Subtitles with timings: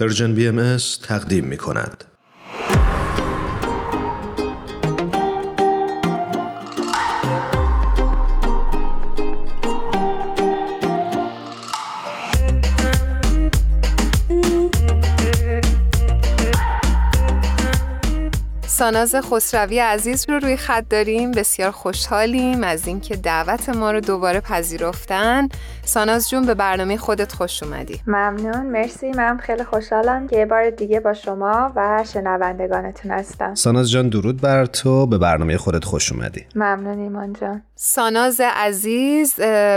[0.00, 2.04] پرژن بی ام تقدیم می کند.
[18.66, 24.40] ساناز خسروی عزیز رو روی خط داریم بسیار خوشحالیم از اینکه دعوت ما رو دوباره
[24.40, 25.48] پذیرفتن
[25.86, 28.00] ساناز جون به برنامه خودت خوش اومدی.
[28.06, 33.54] ممنون مرسی من خیلی خوشحالم که یه بار دیگه با شما و شنوندگانتون هستم.
[33.54, 36.46] ساناز جان درود بر تو به برنامه خودت خوش اومدی.
[36.54, 37.62] ممنون ایمان جان.
[37.74, 39.34] ساناز عزیز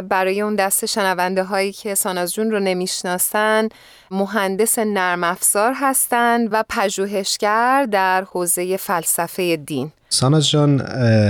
[0.09, 3.69] برای اون دست شنونده هایی که ساناز جون رو نمی‌شناسن
[4.11, 9.91] مهندس نرم افزار هستند و پژوهشگر در حوزه فلسفه دین.
[10.11, 10.81] ساناز جان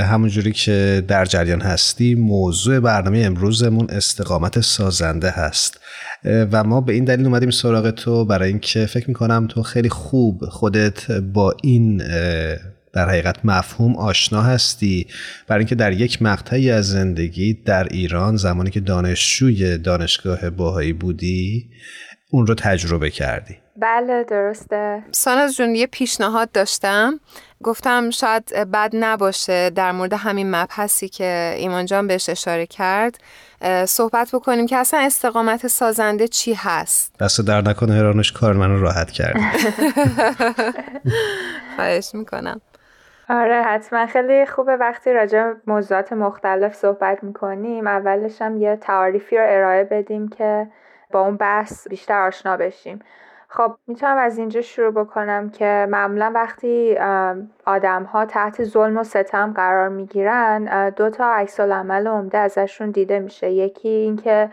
[0.02, 5.80] همونجوری که در جریان هستی موضوع برنامه امروزمون استقامت سازنده هست.
[6.26, 10.46] و ما به این دلیل اومدیم سراغ تو برای اینکه فکر می‌کنم تو خیلی خوب
[10.46, 11.98] خودت با این
[12.94, 15.08] در حقیقت مفهوم آشنا هستی.
[15.48, 21.70] برای اینکه در یک مقطعی از زندگی در ایران زمانی که دانشجوی دانشگاه باهایی بودی
[22.32, 23.56] اون رو تجربه کردی.
[23.80, 25.04] بله درسته.
[25.12, 27.20] ساناز جون یه پیشنهاد داشتم.
[27.64, 33.18] گفتم شاید بد نباشه در مورد همین مبحثی که ایمان جان بهش اشاره کرد
[33.86, 39.12] صحبت بکنیم که اصلا استقامت سازنده چی هست؟ دست در نکنه هرانش کار منو راحت
[39.12, 39.36] کرد.
[41.76, 42.62] خواهش می‌کنم.
[43.30, 44.06] آره حتما.
[44.06, 47.88] خیلی خوبه وقتی راجع موضوعات مختلف صحبت می‌کنیم.
[47.88, 50.68] اولش هم یه تعاریفی رو ارائه بدیم که
[51.12, 53.00] با اون بحث بیشتر آشنا بشیم.
[53.52, 56.98] خب می‌تونم از اینجا شروع بکنم که معمولا وقتی
[57.66, 63.20] آدم ها تحت ظلم و ستم قرار می‌گیرن دو تا عکس العمل عمده ازشون دیده
[63.20, 63.52] میشه.
[63.52, 64.50] یکی اینکه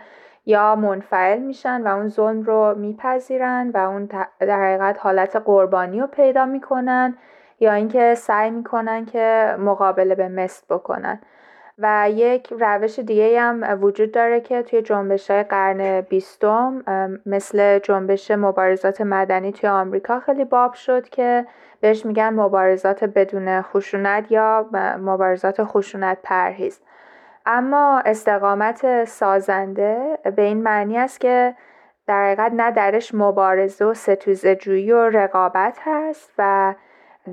[0.47, 4.05] یا منفعل میشن و اون ظلم رو میپذیرن و اون
[4.41, 7.15] در حقیقت حالت قربانی رو پیدا می‌کنن
[7.61, 11.21] یا اینکه سعی می‌کنن که مقابله به مثل بکنن.
[11.79, 16.83] و یک روش دیگه هم وجود داره که توی جنبش های قرن بیستم
[17.27, 21.47] مثل جنبش مبارزات مدنی توی آمریکا خیلی باب شد که
[21.81, 24.69] بهش میگن مبارزات بدون خشونت یا
[25.01, 26.81] مبارزات خشونت پرهیز.
[27.47, 31.55] اما استقامت سازنده به این معنی است که
[32.07, 36.75] در حقیقت نه درش مبارزه و ستوزه جویی و رقابت هست و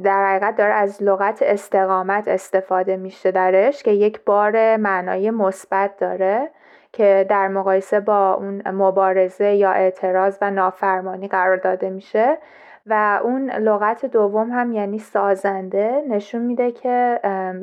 [0.03, 6.49] در حقیقت داره از لغت استقامت استفاده میشه درش که یک بار معنای مثبت داره
[6.93, 12.37] که در مقایسه با اون مبارزه یا اعتراض و نافرمانی قرار داده میشه.
[12.85, 17.19] و اون لغت دوم هم یعنی سازنده نشون میده که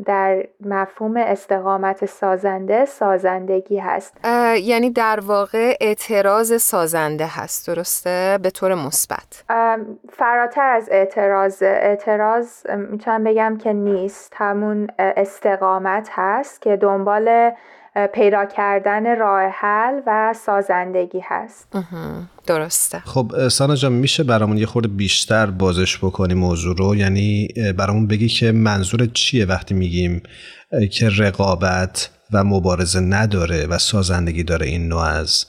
[0.07, 4.17] در مفهوم استقامت سازنده سازندگی هست.
[4.63, 9.45] یعنی در واقع اعتراض سازنده هست درسته؟ به طور مثبت.
[10.13, 14.33] فراتر از اعتراض اعتراض می‌تونم بگم که نیست.
[14.37, 17.51] همون استقامت هست که دنبال
[18.13, 21.73] پیدا کردن راه حل و سازندگی هست.
[22.47, 22.99] درسته.
[22.99, 28.29] خب سانا جان میشه برامون یه خورده بیشتر بازش بکنی موضوع رو؟ یعنی برامون بگی
[28.29, 30.23] که منظور چیه وقتی میگیم
[30.93, 35.47] که رقابت و مبارزه نداره و سازندگی داره این نوع از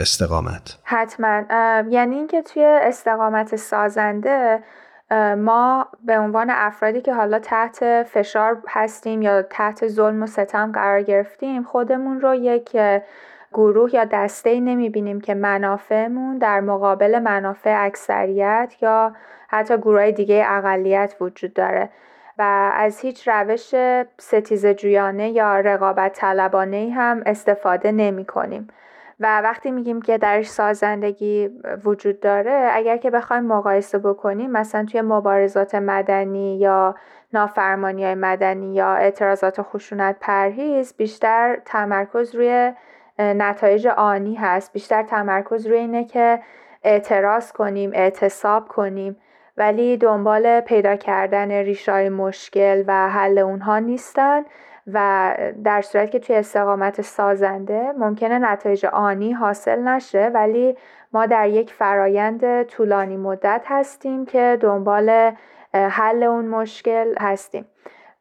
[0.00, 1.42] استقامت؟ حتما.
[1.90, 4.58] یعنی اینکه توی استقامت سازنده
[5.36, 11.02] ما به عنوان افرادی که حالا تحت فشار هستیم یا تحت ظلم و ستم قرار
[11.02, 12.76] گرفتیم خودمون رو یک
[13.52, 19.12] گروه یا دسته ای نمی بینیم که منافعمون در مقابل منافع اکثریت یا
[19.48, 21.90] حتی گروه دیگه اقلیت وجود داره
[22.38, 23.74] و از هیچ روش
[24.18, 28.68] ستیز جویانه یا رقابت طلبانه هم استفاده نمی کنیم.
[29.20, 31.50] و وقتی میگیم که درش سازندگی
[31.84, 36.94] وجود داره اگر که بخوایم مقایسه بکنیم مثلا توی مبارزات مدنی یا
[37.32, 42.72] نافرمانی های مدنی یا اعتراضات خشونت پرهیز بیشتر تمرکز روی
[43.18, 44.72] نتایج آنی هست.
[44.72, 46.40] بیشتر تمرکز روی اینه که
[46.82, 49.16] اعتراض کنیم اعتصاب کنیم.
[49.56, 54.44] ولی دنبال پیدا کردن ریشای مشکل و حل اونها نیستن.
[54.92, 55.34] و
[55.64, 60.76] در صورت که توی استقامت سازنده ممکنه نتایج آنی حاصل نشه ولی
[61.12, 65.32] ما در یک فرایند طولانی مدت هستیم که دنبال
[65.74, 67.66] حل اون مشکل هستیم.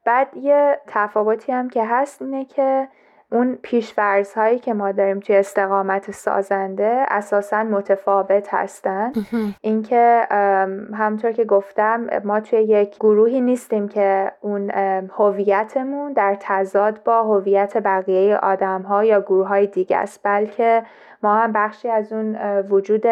[0.05, 2.87] بعد یه تفاوتی هم که هست اینه که
[3.35, 9.11] اون پیشورز هایی که ما داریم توی استقامت سازنده اساسا متفاوت هستن.
[9.61, 10.27] اینکه
[10.93, 14.71] همطور که گفتم ما توی یک گروهی نیستیم که اون
[15.17, 20.19] هویتمون در تضاد با هویت بقیه آدم ها یا گروه های دیگه است.
[20.23, 20.83] بلکه
[21.23, 23.03] ما هم بخشی از اون وجود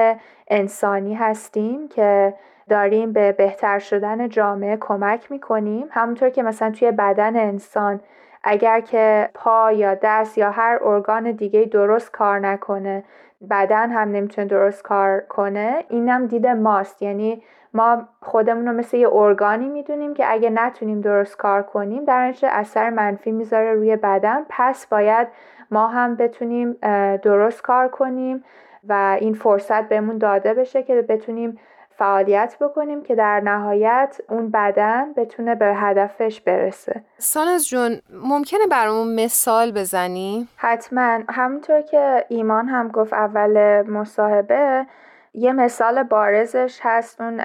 [0.47, 2.33] انسانی هستیم که
[2.69, 5.87] داریم به بهتر شدن جامعه کمک می‌کنیم.
[5.91, 7.99] همونطور که مثلا توی بدن انسان
[8.43, 13.03] اگر که پا یا دست یا هر ارگان دیگه درست کار نکنه
[13.49, 17.01] بدن هم نمی‌تونه درست کار کنه اینم دید ماست.
[17.01, 17.43] یعنی
[17.73, 22.47] ما خودمون رو مثل یه ارگانی می‌دونیم که اگه نتونیم درست کار کنیم در نتیجه
[22.51, 24.45] اثر منفی می‌ذاره روی بدن.
[24.49, 25.27] پس باید
[25.71, 26.77] ما هم بتونیم
[27.23, 28.43] درست کار کنیم
[28.89, 31.59] و این فرصت بهمون داده بشه که بتونیم
[31.97, 39.23] فعالیت بکنیم که در نهایت اون بدن بتونه به هدفش برسه سانز جون ممکنه برامون
[39.23, 44.85] مثال بزنی؟ حتما همونطور که ایمان هم گفت اول مصاحبه
[45.33, 47.39] یه مثال بارزش هست اون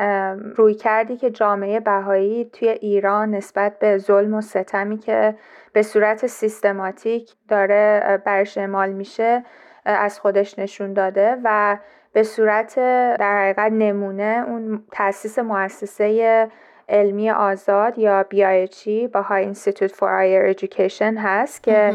[0.57, 5.35] روی کردی که جامعه بهایی توی ایران نسبت به ظلم و ستمی که
[5.73, 9.45] به صورت سیستماتیک داره برش اعمال میشه
[9.85, 11.79] از خودش نشون داده و
[12.19, 12.75] به صورت
[13.19, 16.49] در حقیقت نمونه اون تاسیس مؤسسه
[16.89, 21.93] علمی آزاد یا BIHE های Institute for Higher Education هست که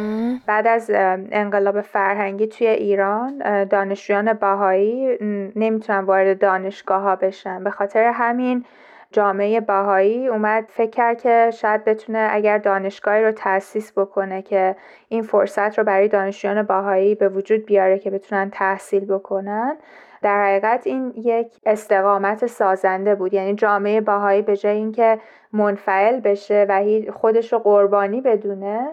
[0.48, 0.92] بعد از
[1.32, 5.18] انقلاب فرهنگی توی ایران دانشجویان باهایی
[5.56, 7.64] نمی‌تونن وارد دانشگاه ها بشن.
[7.64, 8.66] به خاطر همین
[9.14, 14.76] جامعه باهایی اومد فکر که شاید بتونه اگر دانشگاهی رو تأسیس بکنه که
[15.10, 19.78] این فرصت رو برای دانشجویان باهایی به وجود بیاره که بتونن تحصیل بکنن
[20.22, 23.34] در حقیقت این یک استقامت سازنده بود.
[23.34, 25.20] یعنی جامعه باهایی به جای اینکه
[25.54, 28.88] منفعل بشه و خودش رو قربانی بدونه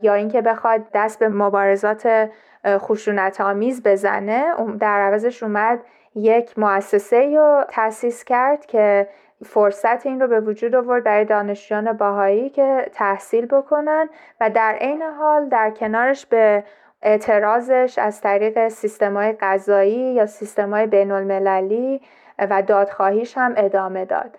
[0.00, 2.30] یا اینکه بخواد دست به مبارزات
[2.66, 4.44] خشونت آمیز بزنه
[4.80, 5.80] در عوضش اومد
[6.14, 9.08] یک مؤسسه رو تأسیس کرد که
[9.44, 14.08] فرصت این رو به وجود آورد برای دانشجویان باهایی که تحصیل بکنن
[14.40, 16.64] و در عین حال در کنارش به
[17.02, 22.00] اعتراضش از طریق سیستمای قضایی یا سیستمای بین المللی
[22.38, 24.38] و دادخواهیش هم ادامه داد.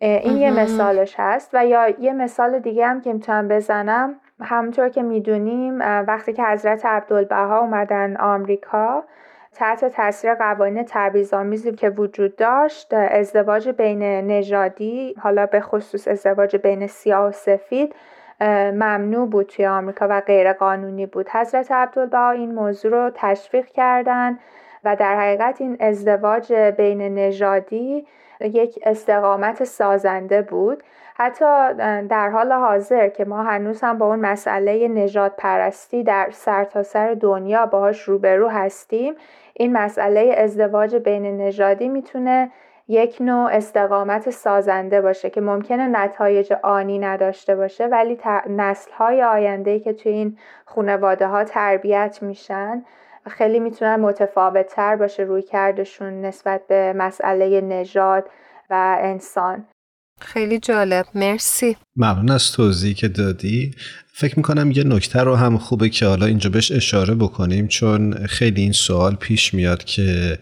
[0.00, 4.20] این یه مثالش هست و یا یه مثال دیگه هم که می‌تونم بزنم.
[4.40, 9.04] همونطور که می‌دونیم وقتی که حضرت عبدالبها اومدن آمریکا
[9.54, 16.86] تحت تاثیر قوانین تبعیض‌آمیزی که وجود داشت ازدواج بین نژادی حالا به خصوص ازدواج بین
[16.86, 17.94] سیاه و سفید
[18.40, 21.28] ممنوع بود توی آمریکا و غیر قانونی بود.
[21.28, 24.38] حضرت عبدالبها این موضوع رو تشویق کردن
[24.84, 28.06] و در حقیقت این ازدواج بین نژادی
[28.40, 30.82] یک استقامت سازنده بود.
[31.20, 31.74] حتی
[32.08, 37.14] در حال حاضر که ما هنوز هم با اون مسئله نجات پرستی در سرتاسر سر
[37.14, 39.14] دنیا باهاش روبرو هستیم
[39.54, 42.50] این مسئله ازدواج بین نژادی می‌تونه
[42.88, 48.18] یک نوع استقامت سازنده باشه که ممکنه نتایج آنی نداشته باشه ولی
[48.48, 52.84] نسل های آینده که توی این خانواده ها تربیت میشن
[53.26, 58.30] خیلی می‌تونن متفاوت تر باشه روی کردشون نسبت به مسئله نژاد
[58.70, 59.66] و انسان.
[60.20, 61.06] خیلی جالب.
[61.14, 61.76] مرسی.
[61.96, 63.70] ممنون از توضیحی که دادی.
[64.12, 68.60] فکر می‌کنم یه نکته رو هم خوبه که حالا اینجا بهش اشاره بکنیم چون خیلی
[68.60, 70.38] این سوال پیش میاد که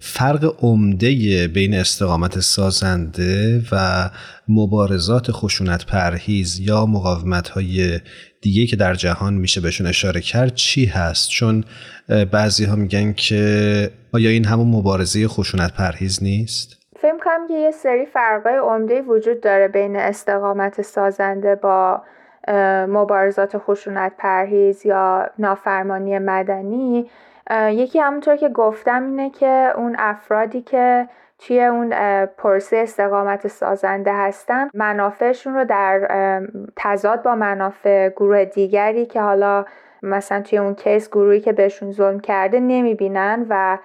[0.00, 4.10] فرق عمده بین استقامت سازنده و
[4.48, 8.00] مبارزات خشونت پرهیز یا مقاومت های
[8.40, 11.64] دیگه که در جهان میشه بهشون اشاره کرد چی هست؟ چون
[12.08, 17.70] بعضی ها میگن که آیا این همون مبارزه خشونت پرهیز نیست؟ فکر کنم که یه
[17.70, 22.02] سری فرقای عمده وجود داره بین استقامت سازنده با
[22.88, 27.10] مبارزات خشونت پرهیز یا نافرمانی مدنی.
[27.70, 31.90] یکی همونطور که گفتم اینه که اون افرادی که توی اون
[32.26, 36.08] پرسه استقامت سازنده هستن منافعشون رو در
[36.76, 39.64] تضاد با منافع گروه دیگری که حالا
[40.02, 43.78] مثلا توی اون کیس گروهی که بهشون ظلم کرده نمی‌بینن و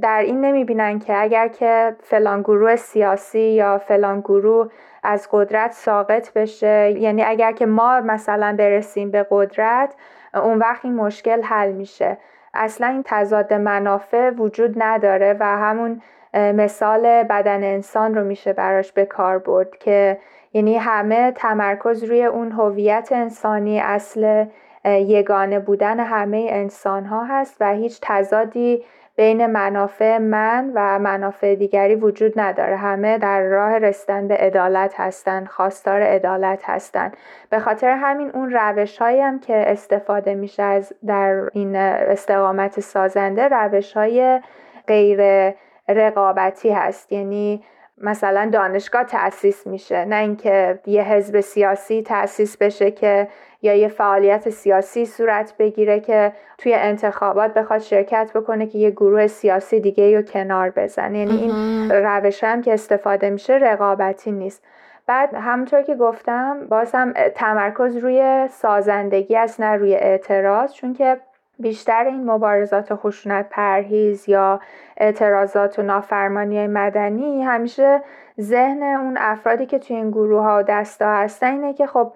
[0.00, 4.68] در این نمی‌بینن که اگر که فلان گروه سیاسی یا فلان گروه
[5.02, 9.94] از قدرت ساقط بشه یعنی اگر که ما مثلا برسیم به قدرت
[10.34, 12.18] اون وقت این مشکل حل میشه.
[12.54, 16.02] اصلا این تضاد منافع وجود نداره و همون
[16.34, 20.18] مثال بدن انسان رو میشه براش به کار برد که
[20.52, 24.46] یعنی همه تمرکز روی اون هویت انسانی اصل
[24.84, 28.84] یگانه بودن همه انسان ها هست و هیچ تضادی
[29.16, 32.76] بین منافع من و منافع دیگری وجود نداره.
[32.76, 37.12] همه در راه رسیدن به عدالت هستن خواستار عدالت هستن.
[37.50, 43.48] به خاطر همین اون روش هایی هم که استفاده میشه از در این استقامت سازنده
[43.48, 44.40] روش های
[44.86, 45.52] غیر
[45.88, 47.12] رقابتی هست.
[47.12, 47.64] یعنی
[47.98, 53.28] مثلا دانشگاه تأسیس میشه نه اینکه یه حزب سیاسی تأسیس بشه که
[53.62, 59.26] یا یه فعالیت سیاسی صورت بگیره که توی انتخابات بخواد شرکت بکنه که یه گروه
[59.26, 61.18] سیاسی دیگه رو کنار بزنه.
[61.18, 64.64] یعنی این روش هم که استفاده میشه رقابتی نیست.
[65.06, 70.72] بعد همونطور که گفتم باز هم تمرکز روی سازندگی است نه روی اعتراض.
[70.72, 71.20] چون که
[71.62, 74.60] بیشتر این مبارزات خشونت پرهیز یا
[74.96, 78.02] اعتراضات و نافرمانی مدنی همیشه
[78.40, 82.12] ذهن اون افرادی که توی این گروه ها و دستا هستن اینه که خب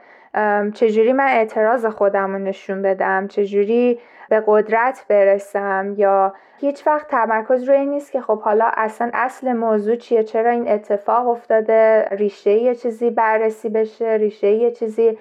[0.75, 7.69] چجوری من اعتراض خودم رو نشون بدم؟ چجوری به قدرت برسم؟ یا هیچ وقت تمرکز
[7.69, 12.75] روی نیست که خب حالا اصلا اصل موضوع چیه؟ چرا این اتفاق افتاده؟ ریشه یه
[12.75, 15.19] چیزی بررسی بشه؟ ریشه یه چیزی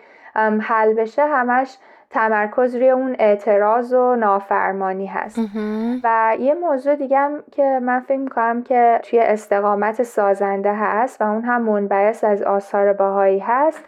[0.62, 1.77] حل بشه؟ همش
[2.15, 5.39] تمرکز روی اون اعتراض و نافرمانی هست.
[6.03, 11.31] و یه موضوع دیگه هم که من فکر می‌کنم که توی استقامت سازنده هست و
[11.31, 13.84] اون هم منبعث از آثار باهایی هست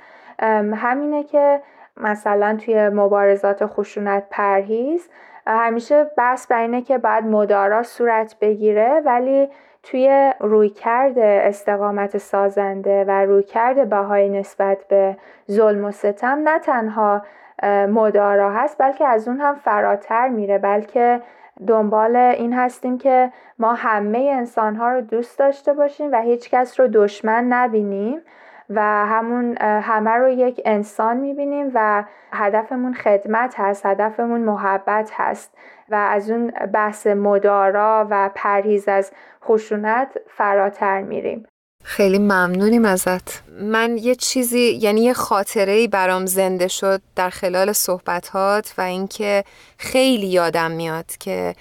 [0.75, 1.61] همینه که
[1.97, 5.09] مثلا توی مبارزات خشونت پرهیز
[5.47, 9.49] همیشه بحث بر اینه که باید مدارا صورت بگیره ولی
[9.83, 15.17] توی رویکرد استقامت سازنده و رویکرد بهای نسبت به
[15.51, 17.21] ظلم و ستم نه تنها
[17.63, 21.21] مدارا هست بلکه از اون هم فراتر میره بلکه
[21.67, 26.79] دنبال این هستیم که ما همه انسان ها رو دوست داشته باشیم و هیچ کس
[26.79, 28.21] رو دشمن نبینیم
[28.69, 35.57] و همون همه رو یک انسان می‌بینیم و هدفمون خدمت هست هدفمون محبت هست
[35.89, 39.11] و از اون بحث مدارا و پرهیز از
[39.43, 41.45] خشونت فراتر میریم.
[41.87, 43.41] خیلی ممنونیم ازت.
[43.61, 49.43] من یه چیزی یعنی یه خاطره ای برام زنده شد در خلال صحبتات و اینکه
[49.77, 51.55] خیلی یادم میاد که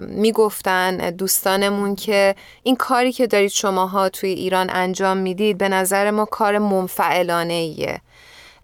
[0.00, 6.24] می‌گفتن دوستانمون که این کاری که دارید شماها توی ایران انجام می‌دید به نظر ما
[6.24, 8.00] کار منفعلانه ایه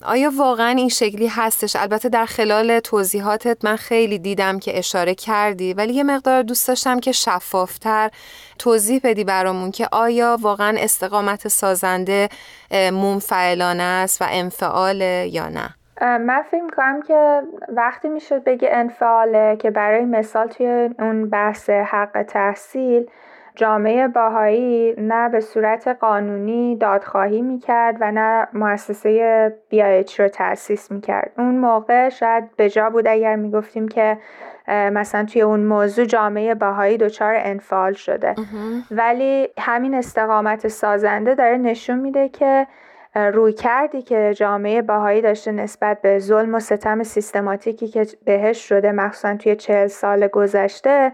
[0.04, 5.74] آیا واقعا این شکلی هستش؟ البته در خلال توضیحاتت من خیلی دیدم که اشاره کردی
[5.74, 8.10] ولی یه مقدار دوست داشتم که شفافتر
[8.58, 12.28] توضیح بدی برامون که آیا واقعا استقامت سازنده
[12.72, 19.70] منفعلانه است و انفعال یا نه؟ من فکر کنم که وقتی می‌شد بگه انفعاله که
[19.70, 23.06] برای مثال توی اون بحث حق تحصیل
[23.56, 31.32] جامعه باهایی نه به صورت قانونی دادخواهی می‌کرد و نه مؤسسه بیایچ رو تأسیس می‌کرد.
[31.38, 34.18] اون موقع شاید به جا بود اگر می‌گفتیم که
[34.68, 38.34] مثلا توی اون موضوع جامعه باهایی دچار انفعال شده.
[38.90, 42.66] ولی همین استقامت سازنده داره نشون میده که
[43.14, 48.92] روی کردی که جامعه باهایی داشته نسبت به ظلم و ستم سیستماتیکی که بهش شده
[48.92, 51.12] مخصوصا توی چهل سال گذشته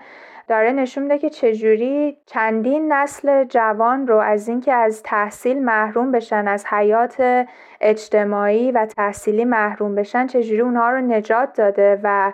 [0.50, 6.48] داره نشون میده که چجوری چندین نسل جوان رو از اینکه از تحصیل محروم بشن
[6.48, 7.46] از حیات
[7.80, 12.32] اجتماعی و تحصیلی محروم بشن چجوری اونها رو نجات داده و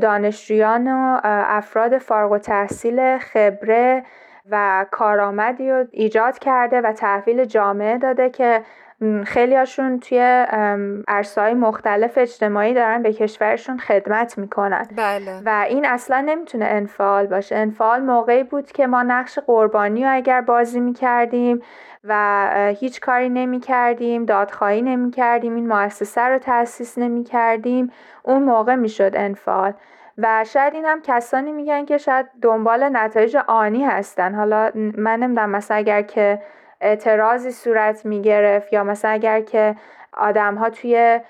[0.00, 4.04] دانشجویان و افراد فارغ و تحصیل خبره
[4.50, 8.62] و کارآمدی رو ایجاد کرده و تحویل جامعه داده که
[9.24, 10.18] خیلی هاشون توی
[11.08, 14.86] عرصه مختلف اجتماعی دارن به کشورشون خدمت می‌کنن.
[14.96, 15.42] بله.
[15.46, 17.56] و این اصلا نمی‌تونه انفعال باشه.
[17.56, 21.62] انفعال موقعی بود که ما نقش قربانی رو اگر بازی می‌کردیم
[22.04, 22.50] و
[22.80, 28.74] هیچ کاری نمی کردیم دادخواهی نمی کردیم این مؤسسه رو تأسیس نمی کردیم اون موقع
[28.74, 29.72] می‌شد انفعال.
[30.18, 34.34] و شاید این هم کسانی میگن که شاید دنبال نتایج آنی هستن.
[34.34, 36.42] حالا من نمی‌دونم مثلا اگر که
[36.80, 39.76] اعتراضی صورت می گرفت یا مثلا اگر که
[40.12, 41.20] آدم ها توی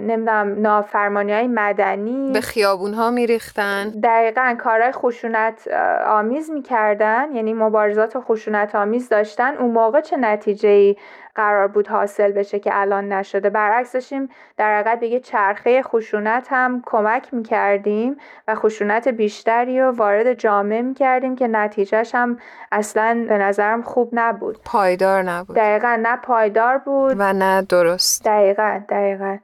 [0.00, 3.88] نمی‌دونم نافرمانی های مدنی به خیابون ها میریختن.
[3.88, 5.68] دقیقا کارهای خشونت
[6.06, 9.56] آمیز می‌کردن یعنی مبارزات خشونت آمیز داشتن.
[9.56, 10.96] اون موقع چه نتیجه ای
[11.34, 13.50] قرار بود حاصل بشه که الان نشده.
[13.50, 18.16] برعکس داشتیم در حقیقت به چرخه خشونت هم کمک می‌کردیم
[18.48, 22.38] و خشونت بیشتری رو وارد جامعه می‌کردیم که نتیجهش هم
[22.72, 24.58] اصلا به نظرم خوب نبود.
[24.64, 25.56] پایدار نبود.
[25.56, 27.14] دقیقا نه پایدار بود.
[27.18, 28.24] و نه درست.
[28.24, 29.38] دقیقا دقیقا.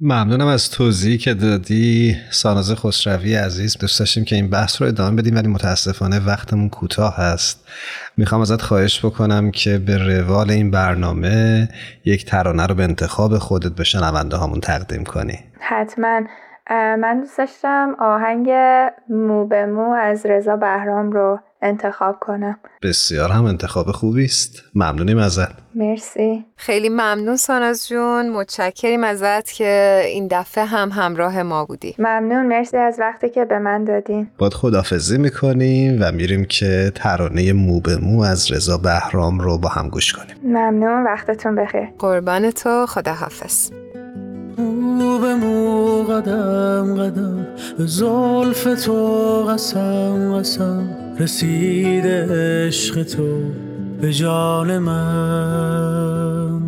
[0.00, 2.16] ممنونم از توضیحی که دادی.
[2.30, 7.16] ساناز خسروی عزیز دوست داشتیم که این بحث رو ادامه بدیم ولی متاسفانه وقتمون کوتاه
[7.16, 7.68] هست.
[8.16, 11.68] می‌خوام ازت خواهش بکنم که به روال این برنامه
[12.04, 15.38] یک ترانه رو به انتخاب خودت به شنونده هامون تقدیم کنی.
[15.60, 16.20] حتما.
[16.70, 18.50] من دوست داشتم آهنگ
[19.08, 22.58] مو به مو از رضا بهرام رو انتخاب کنم.
[22.82, 24.62] بسیار هم انتخاب خوبی است.
[24.74, 25.48] ممنونیم ازت.
[25.74, 26.44] مرسی.
[26.56, 28.28] خیلی ممنون ساناز جون.
[28.30, 31.94] متشکریم ازت که این دفعه هم همراه ما بودی.
[31.98, 32.46] ممنون.
[32.46, 34.30] مرسی از وقتی که به من دادین.
[34.38, 39.68] باد خدافزی می‌کنیم و میریم که ترانه مو به مو از رضا بهرام رو با
[39.68, 40.36] هم گوش کنیم.
[40.44, 41.04] ممنون.
[41.04, 41.88] وقتتون بخیر.
[41.98, 42.86] قربان تو.
[42.86, 43.70] خداحافظ.
[44.58, 47.46] مو به مو قدم قدم
[47.78, 51.07] به زلف تو قسم قسم.
[51.20, 53.40] رسید عشق تو
[54.00, 56.60] به جان من.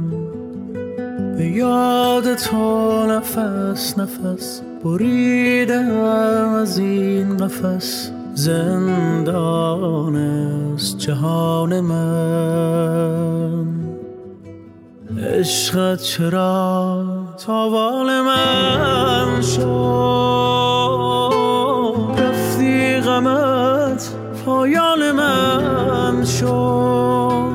[1.36, 6.00] به یاد تو نفس نفس بریدم
[6.54, 8.10] از این قفس.
[8.34, 13.64] زندان است جهان من.
[15.18, 17.04] عشقت چرا
[17.46, 20.29] تاوان من شد؟
[24.50, 27.50] پایان من شد.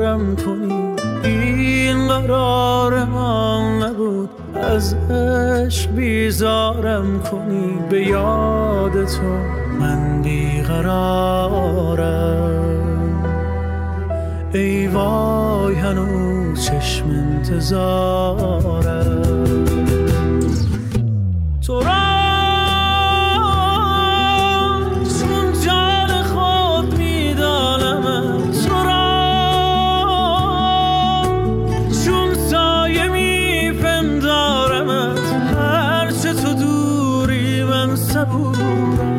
[0.02, 4.30] باورم کنی این قرار من نبود.
[4.54, 9.22] از عشق بیزارم کنی به یاد تو.
[9.80, 11.62] من بیقرارم
[14.54, 18.72] ای وای هنوز چشم انتظارم.
[38.22, 39.11] laburo